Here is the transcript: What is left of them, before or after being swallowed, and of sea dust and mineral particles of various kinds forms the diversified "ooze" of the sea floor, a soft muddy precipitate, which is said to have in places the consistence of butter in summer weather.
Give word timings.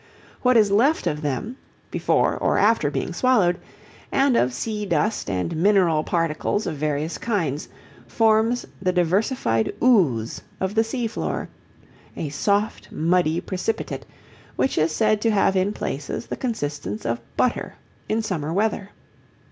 What 0.41 0.57
is 0.57 0.71
left 0.71 1.05
of 1.05 1.21
them, 1.21 1.57
before 1.91 2.35
or 2.35 2.57
after 2.57 2.89
being 2.89 3.13
swallowed, 3.13 3.59
and 4.11 4.35
of 4.35 4.51
sea 4.51 4.83
dust 4.83 5.29
and 5.29 5.55
mineral 5.55 6.03
particles 6.03 6.65
of 6.65 6.75
various 6.75 7.19
kinds 7.19 7.69
forms 8.07 8.65
the 8.81 8.91
diversified 8.91 9.75
"ooze" 9.79 10.41
of 10.59 10.73
the 10.73 10.83
sea 10.83 11.05
floor, 11.05 11.49
a 12.17 12.29
soft 12.29 12.91
muddy 12.91 13.39
precipitate, 13.41 14.07
which 14.55 14.75
is 14.75 14.91
said 14.91 15.21
to 15.21 15.29
have 15.29 15.55
in 15.55 15.71
places 15.71 16.25
the 16.25 16.35
consistence 16.35 17.05
of 17.05 17.21
butter 17.37 17.75
in 18.09 18.23
summer 18.23 18.51
weather. 18.51 18.89